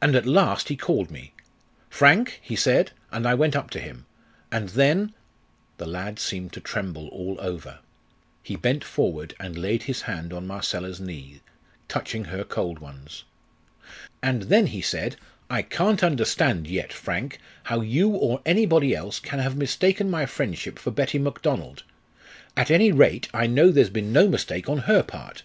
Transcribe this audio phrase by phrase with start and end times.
[0.00, 1.32] And at last he called me.
[1.90, 4.06] 'Frank!' he said; and I went up to him.
[4.52, 5.14] And then"
[5.78, 7.80] The lad seemed to tremble all over.
[8.40, 11.40] He bent forward and laid his hand on Marcella's knee,
[11.88, 13.24] touching her cold ones.
[14.22, 15.16] "And then he said,
[15.50, 20.78] 'I can't understand yet, Frank, how you or anybody else can have mistaken my friendship
[20.78, 21.82] for Betty Macdonald.
[22.56, 25.42] At any rate, I know there's been no mistake on her part.